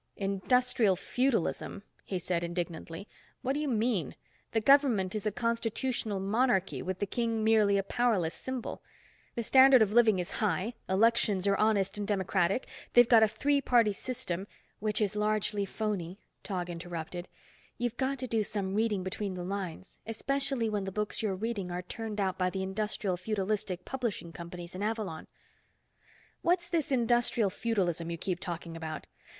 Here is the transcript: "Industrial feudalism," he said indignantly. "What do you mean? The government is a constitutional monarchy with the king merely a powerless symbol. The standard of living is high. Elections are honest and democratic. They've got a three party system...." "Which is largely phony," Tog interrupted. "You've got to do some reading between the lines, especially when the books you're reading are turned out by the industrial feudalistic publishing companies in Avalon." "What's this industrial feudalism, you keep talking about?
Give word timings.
"Industrial 0.17 0.95
feudalism," 0.95 1.83
he 2.03 2.17
said 2.17 2.43
indignantly. 2.43 3.07
"What 3.43 3.53
do 3.53 3.59
you 3.59 3.67
mean? 3.67 4.15
The 4.51 4.59
government 4.59 5.13
is 5.13 5.27
a 5.27 5.31
constitutional 5.31 6.19
monarchy 6.19 6.81
with 6.81 6.97
the 6.97 7.05
king 7.05 7.43
merely 7.43 7.77
a 7.77 7.83
powerless 7.83 8.33
symbol. 8.33 8.81
The 9.35 9.43
standard 9.43 9.83
of 9.83 9.93
living 9.93 10.17
is 10.17 10.31
high. 10.41 10.73
Elections 10.89 11.45
are 11.45 11.55
honest 11.57 11.99
and 11.99 12.07
democratic. 12.07 12.65
They've 12.93 13.07
got 13.07 13.21
a 13.21 13.27
three 13.27 13.61
party 13.61 13.93
system...." 13.93 14.47
"Which 14.79 15.01
is 15.01 15.15
largely 15.15 15.65
phony," 15.65 16.19
Tog 16.41 16.67
interrupted. 16.67 17.27
"You've 17.77 17.97
got 17.97 18.17
to 18.17 18.27
do 18.27 18.41
some 18.41 18.73
reading 18.73 19.03
between 19.03 19.35
the 19.35 19.43
lines, 19.43 19.99
especially 20.07 20.67
when 20.67 20.85
the 20.85 20.91
books 20.91 21.21
you're 21.21 21.35
reading 21.35 21.69
are 21.69 21.83
turned 21.83 22.19
out 22.19 22.39
by 22.39 22.49
the 22.49 22.63
industrial 22.63 23.17
feudalistic 23.17 23.85
publishing 23.85 24.33
companies 24.33 24.73
in 24.73 24.81
Avalon." 24.81 25.27
"What's 26.41 26.69
this 26.69 26.91
industrial 26.91 27.51
feudalism, 27.51 28.09
you 28.09 28.17
keep 28.17 28.39
talking 28.39 28.75
about? 28.75 29.05